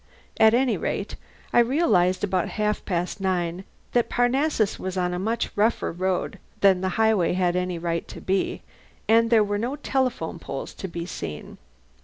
[0.39, 1.15] At any rate,
[1.53, 6.81] I realized about half past nine that Parnassus was on a much rougher road than
[6.81, 8.63] the highway had any right to be,
[9.07, 11.59] and there were no telephone poles to be seen.